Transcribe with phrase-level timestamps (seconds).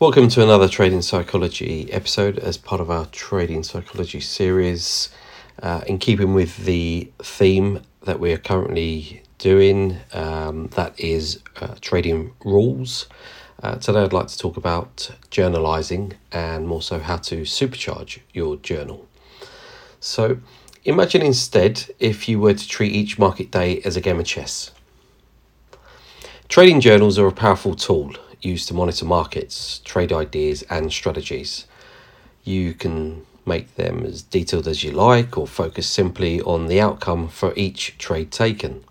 [0.00, 5.08] Welcome to another trading psychology episode as part of our trading psychology series.
[5.62, 11.76] Uh, in keeping with the theme that we are currently doing, um, that is uh,
[11.80, 13.06] trading rules.
[13.62, 18.56] Uh, today, I'd like to talk about journalizing and more so how to supercharge your
[18.56, 19.06] journal.
[20.00, 20.40] So,
[20.84, 24.72] imagine instead if you were to treat each market day as a game of chess.
[26.48, 28.12] Trading journals are a powerful tool
[28.44, 31.66] used to monitor markets, trade ideas, and strategies.
[32.44, 37.28] You can make them as detailed as you like or focus simply on the outcome
[37.28, 38.84] for each trade taken.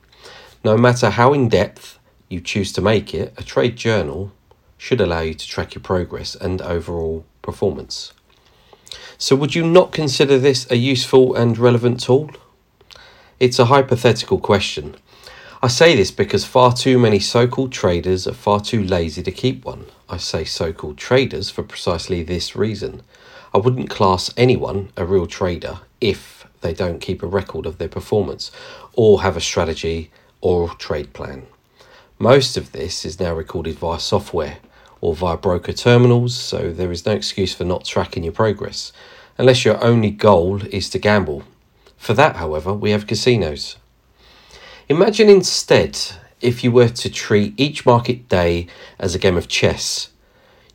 [0.64, 4.32] No matter how in depth you choose to make it, a trade journal
[4.78, 8.14] should allow you to track your progress and overall performance.
[9.18, 12.32] So, would you not consider this a useful and relevant tool?
[13.40, 14.96] It's a hypothetical question,
[15.63, 19.31] I say this because far too many so called traders are far too lazy to
[19.31, 19.86] keep one.
[20.09, 23.02] I say so called traders for precisely this reason.
[23.53, 27.88] I wouldn't class anyone a real trader if they don't keep a record of their
[27.88, 28.52] performance
[28.92, 30.11] or have a strategy
[30.42, 31.47] or trade plan.
[32.20, 34.58] Most of this is now recorded via software
[35.00, 38.92] or via broker terminals, so there is no excuse for not tracking your progress,
[39.38, 41.44] unless your only goal is to gamble.
[41.95, 43.77] For that, however, we have casinos.
[44.94, 45.97] Imagine instead
[46.39, 48.67] if you were to treat each market day
[48.99, 50.11] as a game of chess.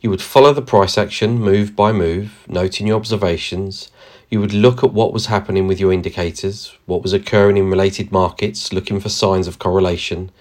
[0.01, 3.89] You would follow the price action move by move, noting your observations.
[4.29, 8.11] You would look at what was happening with your indicators, what was occurring in related
[8.11, 10.31] markets, looking for signs of correlation,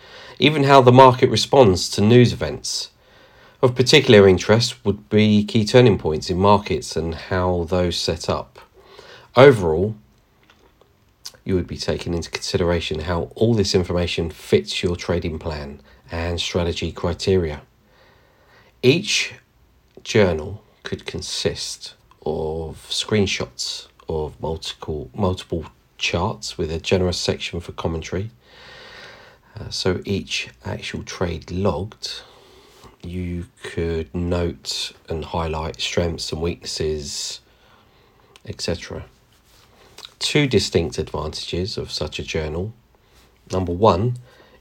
[0.40, 2.90] even how the market responds to news events.
[3.62, 8.58] Of particular interest would be key turning points in markets and how those set up.
[9.36, 9.94] Overall,
[11.48, 16.38] you would be taking into consideration how all this information fits your trading plan and
[16.38, 17.62] strategy criteria.
[18.82, 19.32] Each
[20.04, 21.94] journal could consist
[22.26, 25.64] of screenshots of multiple multiple
[25.96, 28.30] charts with a generous section for commentary.
[29.58, 32.20] Uh, so each actual trade logged,
[33.02, 37.40] you could note and highlight strengths and weaknesses,
[38.44, 39.06] etc
[40.18, 42.72] two distinct advantages of such a journal.
[43.52, 44.16] Number one,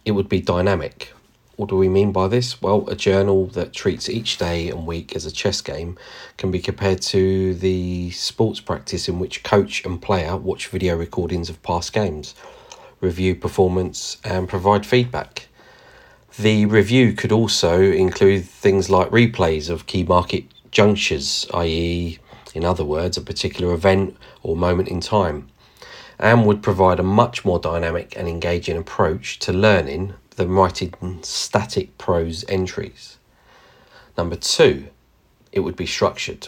[0.06, 1.14] it would be dynamic.
[1.58, 2.62] What do we mean by this?
[2.62, 5.98] Well, a journal that treats each day and week as a chess game
[6.38, 11.50] can be compared to the sports practice in which coach and player watch video recordings
[11.50, 12.36] of past games,
[13.02, 15.48] review performance, and provide feedback.
[16.38, 22.20] The review could also include things like replays of key market junctures, i.e.,
[22.54, 24.16] in other words, a particular event
[24.48, 25.48] or moment in time,
[26.18, 31.98] and would provide a much more dynamic and engaging approach to learning than writing static
[31.98, 33.18] prose entries.
[34.18, 34.88] Number two,
[35.52, 36.48] it would be structured.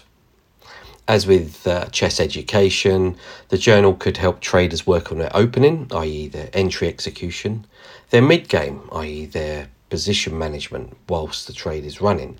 [1.07, 3.17] As with uh, chess education,
[3.49, 7.65] the journal could help traders work on their opening, i.e., their entry execution,
[8.11, 12.39] their mid game, i.e., their position management whilst the trade is running,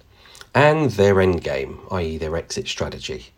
[0.53, 3.31] and their end game, i.e., their exit strategy.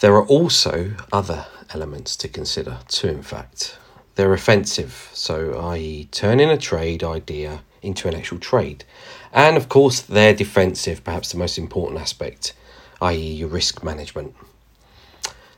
[0.00, 3.78] There are also other elements to consider, too, in fact.
[4.14, 8.84] They're offensive, so i.e., turning a trade idea into an actual trade.
[9.32, 12.52] And of course, they're defensive, perhaps the most important aspect,
[13.00, 14.34] i.e., your risk management.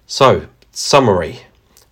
[0.07, 1.41] So, summary.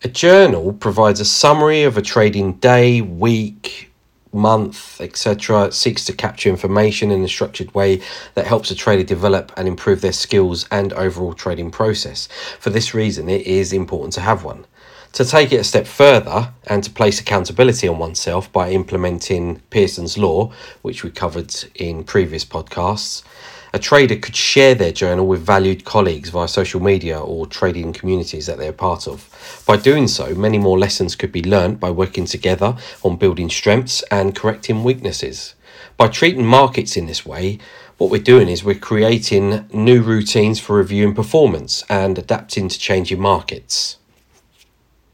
[0.04, 3.90] A journal provides a summary of a trading day, week,
[4.36, 8.00] month, etc., seeks to capture information in a structured way
[8.34, 12.28] that helps a trader develop and improve their skills and overall trading process.
[12.60, 14.66] For this reason, it is important to have one.
[15.12, 20.19] To take it a step further and to place accountability on oneself by implementing Pearson's
[20.19, 20.52] Law,
[20.82, 23.22] which we covered in previous podcasts,
[23.72, 28.47] a trader could share their journal with valued colleagues via social media or trading communities
[28.47, 29.62] that they're part of.
[29.66, 34.03] By doing so, many more lessons could be learnt by working together on building strengths
[34.10, 35.55] and correcting weaknesses.
[35.97, 37.58] By treating markets in this way,
[37.99, 43.20] what we're doing is we're creating new routines for reviewing performance and adapting to changing
[43.20, 43.96] markets.